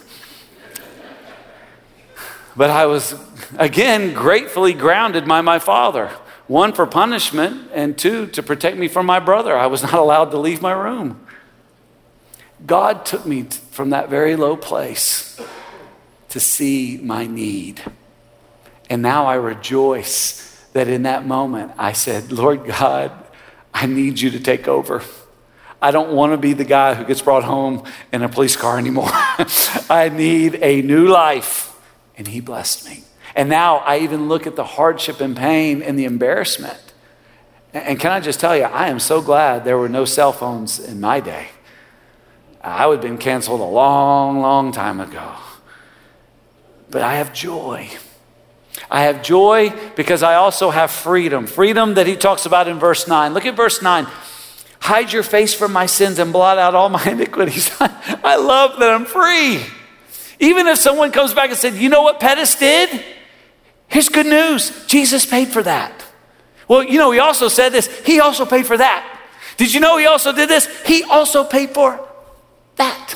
[2.57, 3.15] But I was,
[3.59, 6.09] again, gratefully grounded by my father.
[6.47, 9.57] One, for punishment, and two, to protect me from my brother.
[9.57, 11.27] I was not allowed to leave my room.
[12.65, 15.41] God took me from that very low place
[16.29, 17.83] to see my need.
[18.91, 23.13] And now I rejoice that in that moment I said, Lord God,
[23.73, 25.03] I need you to take over.
[25.81, 28.79] I don't want to be the guy who gets brought home in a police car
[28.79, 29.09] anymore.
[29.11, 31.71] I need a new life.
[32.17, 33.05] And he blessed me.
[33.35, 36.79] And now I even look at the hardship and pain and the embarrassment.
[37.73, 40.79] And can I just tell you, I am so glad there were no cell phones
[40.79, 41.49] in my day.
[42.63, 45.35] I would have been canceled a long, long time ago.
[46.89, 47.91] But I have joy.
[48.91, 51.47] I have joy because I also have freedom.
[51.47, 53.35] Freedom that he talks about in verse 9.
[53.35, 54.07] Look at verse 9.
[54.81, 57.71] Hide your face from my sins and blot out all my iniquities.
[57.81, 59.65] I love that I'm free.
[60.41, 63.05] Even if someone comes back and said, You know what Pettis did?
[63.89, 66.05] Here's good news Jesus paid for that.
[66.69, 67.87] Well, you know, he also said this.
[68.01, 69.21] He also paid for that.
[69.57, 70.67] Did you know he also did this?
[70.85, 72.01] He also paid for
[72.77, 73.15] that.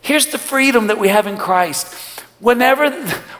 [0.00, 2.15] Here's the freedom that we have in Christ.
[2.38, 2.90] Whenever,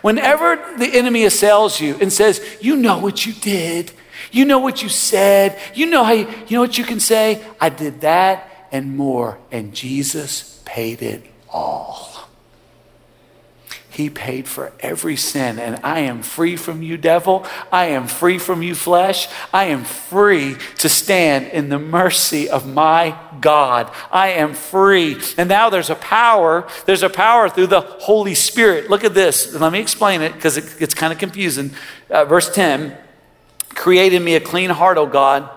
[0.01, 3.93] whenever the enemy assails you and says, You know what you did,
[4.33, 7.45] you know what you said, you know how you, you know what you can say?
[7.61, 12.15] I did that and more, and Jesus paid it all.
[13.97, 17.47] He paid for every sin, and I am free from you, devil.
[17.73, 19.27] I am free from you, flesh.
[19.55, 23.91] I am free to stand in the mercy of my God.
[24.13, 25.17] I am free.
[25.39, 26.69] And now there's a power.
[26.85, 28.91] There's a power through the Holy Spirit.
[28.91, 29.55] Look at this.
[29.55, 31.71] Let me explain it because it gets kind of confusing.
[32.11, 32.95] Uh, verse 10
[33.71, 35.49] Create in me a clean heart, O God,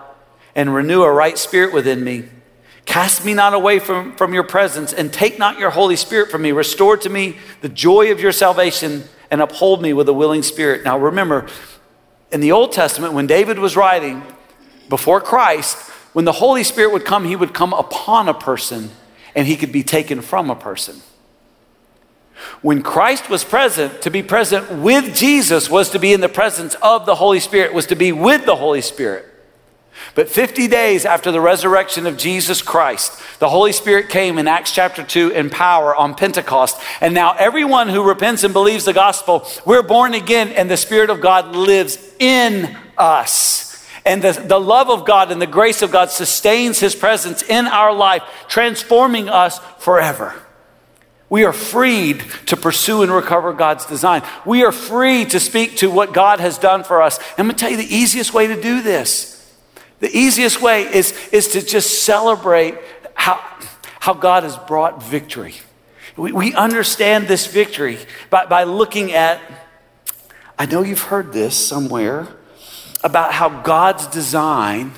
[0.54, 2.24] and renew a right spirit within me.
[2.84, 6.42] Cast me not away from, from your presence, and take not your Holy Spirit from
[6.42, 6.52] me.
[6.52, 10.84] Restore to me the joy of your salvation, and uphold me with a willing spirit.
[10.84, 11.46] Now remember,
[12.32, 14.22] in the Old Testament, when David was writing
[14.88, 15.78] before Christ,
[16.12, 18.90] when the Holy Spirit would come, he would come upon a person
[19.34, 21.00] and he could be taken from a person.
[22.62, 26.74] When Christ was present, to be present with Jesus was to be in the presence
[26.82, 29.26] of the Holy Spirit, was to be with the Holy Spirit.
[30.14, 34.72] But 50 days after the resurrection of Jesus Christ, the Holy Spirit came in Acts
[34.72, 36.80] chapter 2 in power on Pentecost.
[37.00, 41.10] And now everyone who repents and believes the gospel, we're born again and the Spirit
[41.10, 43.86] of God lives in us.
[44.04, 47.66] And the, the love of God and the grace of God sustains his presence in
[47.66, 50.34] our life, transforming us forever.
[51.28, 54.22] We are freed to pursue and recover God's design.
[54.44, 57.20] We are free to speak to what God has done for us.
[57.38, 59.39] I'm going to tell you the easiest way to do this
[60.00, 62.74] the easiest way is, is to just celebrate
[63.14, 63.36] how,
[64.00, 65.54] how God has brought victory.
[66.16, 67.98] We, we understand this victory
[68.30, 69.40] by, by looking at,
[70.58, 72.28] I know you've heard this somewhere,
[73.02, 74.92] about how God's design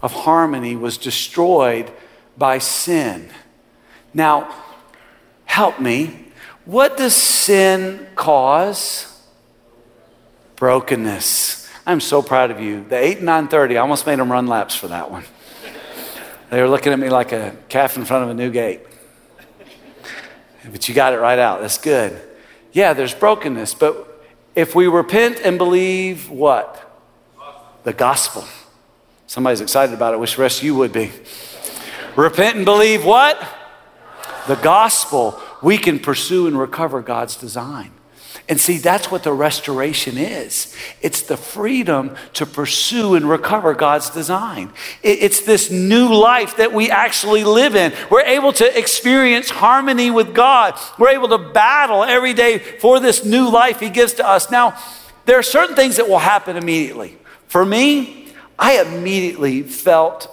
[0.00, 1.90] of harmony was destroyed
[2.36, 3.28] by sin.
[4.14, 4.54] Now,
[5.44, 6.28] help me.
[6.64, 9.08] What does sin cause?
[10.56, 11.61] Brokenness.
[11.84, 12.84] I'm so proud of you.
[12.84, 15.24] The 8 and 930, I almost made them run laps for that one.
[16.50, 18.80] They were looking at me like a calf in front of a new gate.
[20.70, 21.60] But you got it right out.
[21.60, 22.20] That's good.
[22.72, 26.78] Yeah, there's brokenness, but if we repent and believe what?
[27.84, 28.44] The gospel.
[29.26, 30.20] Somebody's excited about it.
[30.20, 31.10] Wish the rest of you would be.
[32.16, 33.42] Repent and believe what?
[34.46, 35.40] The gospel.
[35.62, 37.92] We can pursue and recover God's design.
[38.52, 40.76] And see, that's what the restoration is.
[41.00, 44.74] It's the freedom to pursue and recover God's design.
[45.02, 47.94] It's this new life that we actually live in.
[48.10, 50.78] We're able to experience harmony with God.
[50.98, 54.50] We're able to battle every day for this new life He gives to us.
[54.50, 54.78] Now,
[55.24, 57.16] there are certain things that will happen immediately.
[57.48, 60.30] For me, I immediately felt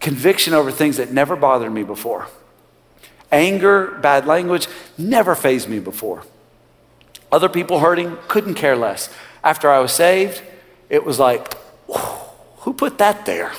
[0.00, 2.28] conviction over things that never bothered me before.
[3.32, 6.22] Anger, bad language, never fazed me before.
[7.36, 9.10] Other people hurting, couldn't care less.
[9.44, 10.40] After I was saved,
[10.88, 11.52] it was like,
[12.60, 13.52] who put that there?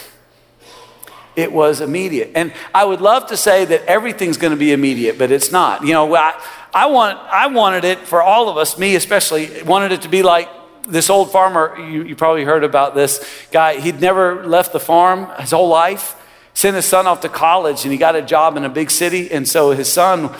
[1.36, 2.32] It was immediate.
[2.34, 5.84] And I would love to say that everything's going to be immediate, but it's not.
[5.84, 9.92] You know, I, I, want, I wanted it for all of us, me especially, wanted
[9.92, 10.50] it to be like
[10.88, 11.78] this old farmer.
[11.78, 13.80] You, you probably heard about this guy.
[13.80, 16.16] He'd never left the farm his whole life,
[16.56, 19.30] sent his son off to college, and he got a job in a big city.
[19.30, 20.36] And so his son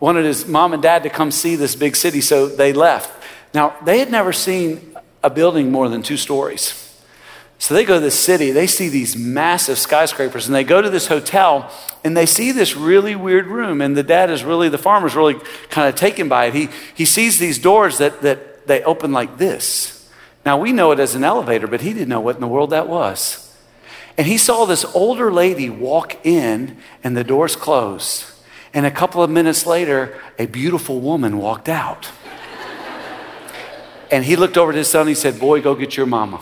[0.00, 3.24] wanted his mom and dad to come see this big city, so they left.
[3.54, 6.84] Now, they had never seen a building more than two stories.
[7.60, 10.90] So they go to this city, they see these massive skyscrapers, and they go to
[10.90, 11.70] this hotel
[12.04, 13.80] and they see this really weird room.
[13.80, 15.34] And the dad is really, the farmer's really
[15.68, 16.54] kind of taken by it.
[16.54, 20.08] He, he sees these doors that, that they open like this.
[20.46, 22.70] Now we know it as an elevator, but he didn't know what in the world
[22.70, 23.44] that was.
[24.16, 28.24] And he saw this older lady walk in and the doors closed.
[28.74, 32.10] And a couple of minutes later, a beautiful woman walked out.
[34.10, 36.40] and he looked over at his son and he said, Boy, go get your mama.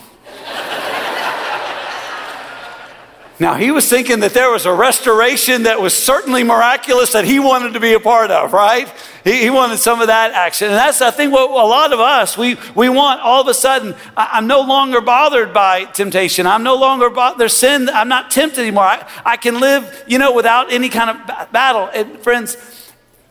[3.39, 7.39] Now, he was thinking that there was a restoration that was certainly miraculous that he
[7.39, 8.91] wanted to be a part of, right?
[9.25, 10.69] He, he wanted some of that action.
[10.69, 13.53] And that's, I think, what a lot of us, we, we want all of a
[13.53, 16.47] sudden, I, am no longer bothered by temptation.
[16.47, 17.39] I'm no longer bothered.
[17.39, 17.91] There's sin.
[17.91, 18.85] I'm not tempted anymore.
[18.85, 21.91] I, I can live, you know, without any kind of battle.
[21.93, 22.57] And friends,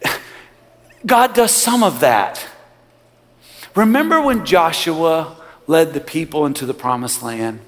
[1.05, 2.45] God does some of that.
[3.73, 5.35] Remember when Joshua
[5.65, 7.59] led the people into the promised land?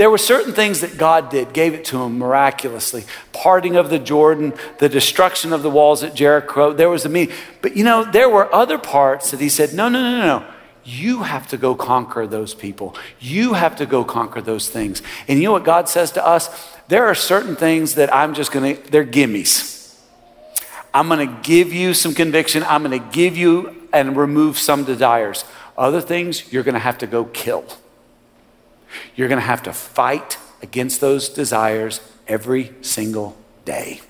[0.00, 3.04] There were certain things that God did, gave it to him miraculously.
[3.34, 7.36] Parting of the Jordan, the destruction of the walls at Jericho, there was a meeting.
[7.60, 10.38] But you know, there were other parts that he said, no, no, no, no.
[10.38, 10.46] No.
[10.84, 12.96] You have to go conquer those people.
[13.18, 15.02] You have to go conquer those things.
[15.28, 16.48] And you know what God says to us?
[16.88, 20.00] There are certain things that I'm just going to, they're gimmies.
[20.94, 22.62] I'm going to give you some conviction.
[22.62, 25.44] I'm going to give you and remove some desires.
[25.76, 27.66] Other things you're going to have to go kill.
[29.14, 34.00] You're going to have to fight against those desires every single day.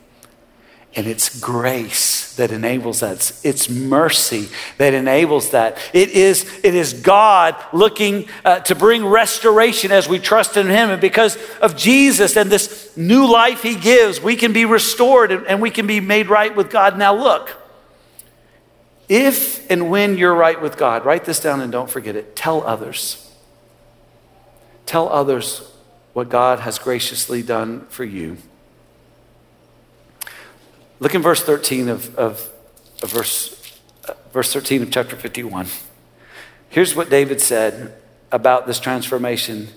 [0.97, 3.33] And it's grace that enables that.
[3.45, 5.78] It's mercy that enables that.
[5.93, 10.91] It is, it is God looking uh, to bring restoration as we trust in Him.
[10.91, 15.47] And because of Jesus and this new life He gives, we can be restored and,
[15.47, 16.99] and we can be made right with God.
[16.99, 17.57] Now, look,
[19.09, 22.35] if and when you're right with God, write this down and don't forget it.
[22.35, 23.30] Tell others.
[24.87, 25.70] Tell others
[26.12, 28.37] what God has graciously done for you.
[30.99, 32.51] Look in verse 13 of, of,
[33.03, 33.78] of verse,
[34.09, 35.66] uh, verse 13 of chapter 51.
[36.68, 37.95] Here's what David said
[38.31, 39.68] about this transformation.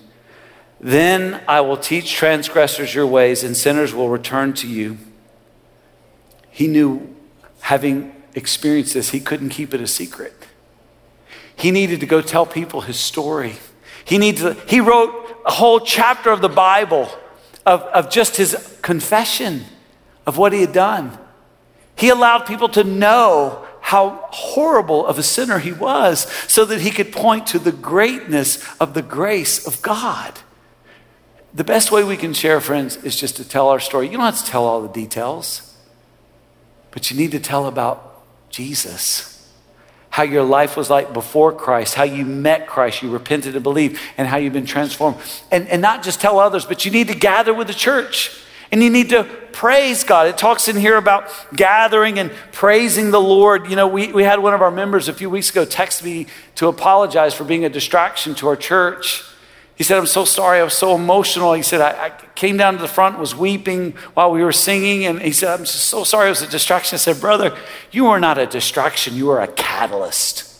[0.80, 4.98] Then I will teach transgressors your ways, and sinners will return to you.
[6.50, 7.16] He knew,
[7.60, 10.34] having experienced this, he couldn't keep it a secret.
[11.56, 13.54] He needed to go tell people his story.
[14.04, 17.10] He, needs he wrote a whole chapter of the Bible
[17.66, 19.64] of, of just his confession
[20.26, 21.18] of what he had done.
[21.96, 26.90] He allowed people to know how horrible of a sinner he was so that he
[26.90, 30.38] could point to the greatness of the grace of God.
[31.52, 34.06] The best way we can share, friends, is just to tell our story.
[34.06, 35.76] You don't have to tell all the details,
[36.90, 39.33] but you need to tell about Jesus
[40.14, 44.00] how your life was like before Christ, how you met Christ, you repented and believed,
[44.16, 45.16] and how you've been transformed.
[45.50, 48.30] And, and not just tell others, but you need to gather with the church.
[48.70, 50.28] And you need to praise God.
[50.28, 53.68] It talks in here about gathering and praising the Lord.
[53.68, 56.28] You know, we, we had one of our members a few weeks ago text me
[56.54, 59.24] to apologize for being a distraction to our church.
[59.76, 60.60] He said, I'm so sorry.
[60.60, 61.52] I was so emotional.
[61.52, 65.04] He said, I, I, came down to the front, was weeping while we were singing.
[65.04, 66.26] And he said, I'm so sorry.
[66.26, 66.94] It was a distraction.
[66.94, 67.56] I said, Brother,
[67.90, 69.14] you are not a distraction.
[69.16, 70.50] You are a catalyst.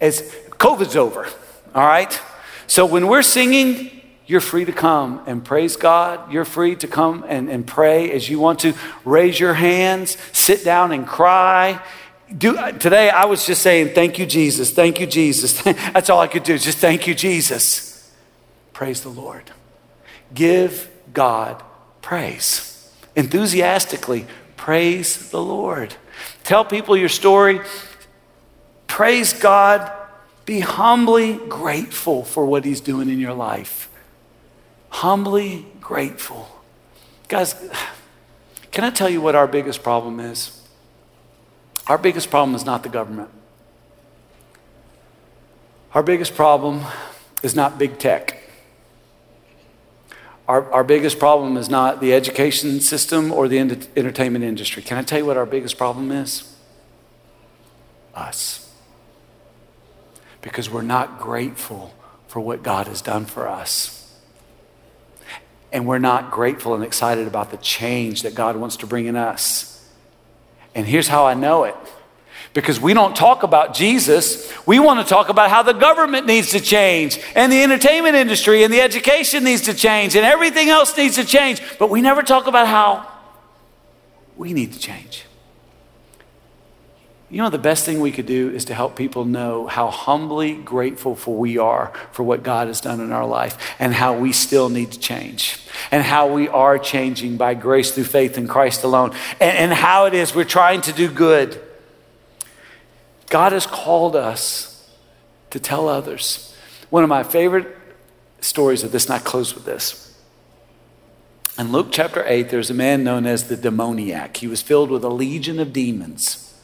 [0.00, 1.28] As COVID's over,
[1.74, 2.20] all right?
[2.66, 6.32] So when we're singing, you're free to come and praise God.
[6.32, 8.74] You're free to come and, and pray as you want to.
[9.04, 11.80] Raise your hands, sit down and cry.
[12.36, 14.72] Do, today I was just saying, Thank you, Jesus.
[14.72, 15.60] Thank you, Jesus.
[15.62, 17.91] That's all I could do, just thank you, Jesus.
[18.82, 19.52] Praise the Lord.
[20.34, 21.62] Give God
[22.00, 22.92] praise.
[23.14, 24.26] Enthusiastically,
[24.56, 25.94] praise the Lord.
[26.42, 27.60] Tell people your story.
[28.88, 29.88] Praise God.
[30.46, 33.88] Be humbly grateful for what He's doing in your life.
[34.88, 36.48] Humbly grateful.
[37.28, 37.54] Guys,
[38.72, 40.60] can I tell you what our biggest problem is?
[41.86, 43.30] Our biggest problem is not the government.
[45.94, 46.84] Our biggest problem
[47.44, 48.31] is not big tech.
[50.52, 54.82] Our, our biggest problem is not the education system or the entertainment industry.
[54.82, 56.54] Can I tell you what our biggest problem is?
[58.14, 58.70] Us.
[60.42, 61.94] Because we're not grateful
[62.28, 64.14] for what God has done for us.
[65.72, 69.16] And we're not grateful and excited about the change that God wants to bring in
[69.16, 69.90] us.
[70.74, 71.76] And here's how I know it
[72.54, 74.52] because we don't talk about Jesus.
[74.66, 78.64] We want to talk about how the government needs to change, and the entertainment industry,
[78.64, 81.62] and the education needs to change, and everything else needs to change.
[81.78, 83.08] But we never talk about how
[84.36, 85.24] we need to change.
[87.30, 90.52] You know, the best thing we could do is to help people know how humbly
[90.52, 94.32] grateful for we are for what God has done in our life and how we
[94.32, 95.58] still need to change
[95.90, 100.04] and how we are changing by grace through faith in Christ alone and, and how
[100.04, 101.58] it is we're trying to do good
[103.32, 104.86] God has called us
[105.48, 106.54] to tell others.
[106.90, 107.66] One of my favorite
[108.42, 110.14] stories of this, and I close with this.
[111.58, 114.36] In Luke chapter 8, there's a man known as the demoniac.
[114.36, 116.54] He was filled with a legion of demons.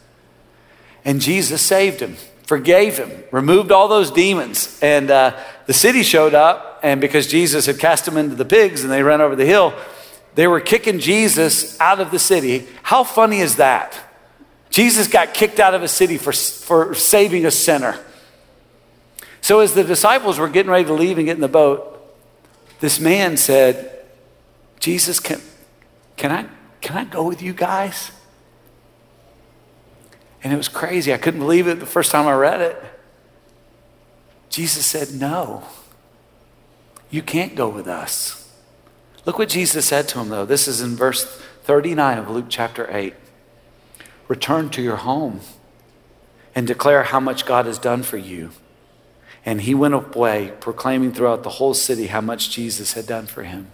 [1.07, 4.79] And Jesus saved him, forgave him, removed all those demons.
[4.83, 8.83] And uh, the city showed up and because Jesus had cast them into the pigs
[8.85, 9.73] and they ran over the hill,
[10.35, 12.67] they were kicking Jesus out of the city.
[12.83, 13.99] How funny is that?
[14.79, 17.99] Jesus got kicked out of a city for, for saving a sinner.
[19.41, 22.01] So, as the disciples were getting ready to leave and get in the boat,
[22.79, 23.91] this man said,
[24.79, 25.41] Jesus, can,
[26.17, 26.47] can, I,
[26.81, 28.13] can I go with you guys?
[30.45, 31.13] And it was crazy.
[31.13, 32.81] I couldn't believe it the first time I read it.
[34.49, 35.65] Jesus said, No,
[37.11, 38.49] you can't go with us.
[39.25, 40.47] Look what Jesus said to him, though.
[40.47, 41.25] This is in verse
[41.65, 43.13] 39 of Luke chapter 8.
[44.29, 45.41] Return to your home
[46.55, 48.51] and declare how much God has done for you.
[49.45, 53.43] And he went away, proclaiming throughout the whole city how much Jesus had done for
[53.43, 53.71] him.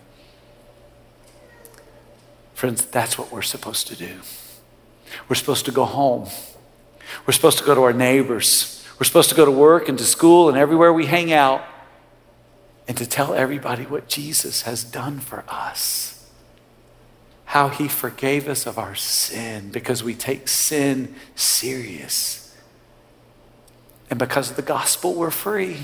[2.55, 4.21] Friends, that's what we're supposed to do.
[5.29, 6.29] We're supposed to go home.
[7.27, 8.87] We're supposed to go to our neighbors.
[8.99, 11.65] We're supposed to go to work and to school and everywhere we hang out
[12.87, 16.14] and to tell everybody what Jesus has done for us.
[17.45, 22.57] How he forgave us of our sin because we take sin serious.
[24.11, 25.79] And because of the gospel, we're free.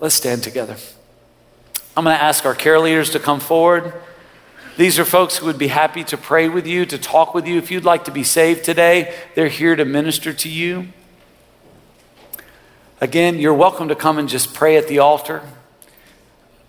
[0.00, 0.76] Let's stand together.
[1.96, 3.92] I'm going to ask our care leaders to come forward.
[4.76, 7.58] These are folks who would be happy to pray with you, to talk with you.
[7.58, 10.88] If you'd like to be saved today, they're here to minister to you.
[13.00, 15.42] Again, you're welcome to come and just pray at the altar.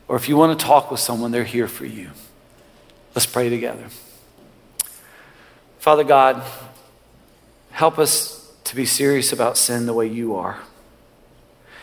[0.08, 2.10] Or if you want to talk with someone, they're here for you.
[3.20, 3.84] Let's pray together.
[5.78, 6.42] Father God,
[7.72, 10.62] help us to be serious about sin the way you are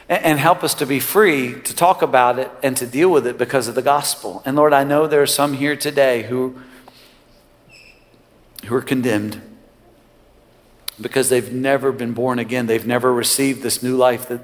[0.08, 3.36] and help us to be free to talk about it and to deal with it
[3.36, 4.42] because of the gospel.
[4.46, 6.58] And Lord, I know there are some here today who,
[8.64, 9.42] who are condemned
[10.98, 12.64] because they've never been born again.
[12.64, 14.40] They've never received this new life that,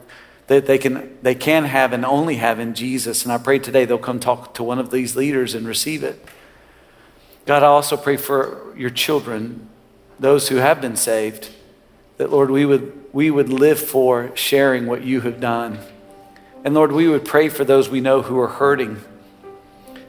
[0.48, 3.24] that they, can, they can have and only have in Jesus.
[3.24, 6.22] And I pray today they'll come talk to one of these leaders and receive it.
[7.44, 9.68] God, I also pray for your children,
[10.18, 11.50] those who have been saved,
[12.18, 15.78] that, Lord, we would we would live for sharing what you have done.
[16.64, 19.02] And Lord, we would pray for those we know who are hurting,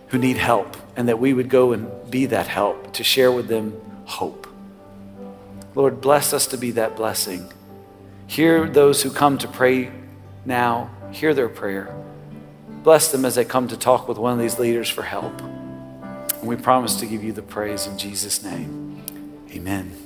[0.07, 3.47] who need help, and that we would go and be that help to share with
[3.47, 3.73] them
[4.05, 4.47] hope.
[5.75, 7.51] Lord, bless us to be that blessing.
[8.27, 9.91] Hear those who come to pray
[10.45, 11.93] now, hear their prayer.
[12.83, 15.41] Bless them as they come to talk with one of these leaders for help.
[16.43, 19.01] And we promise to give you the praise in Jesus' name.
[19.53, 20.02] Amen.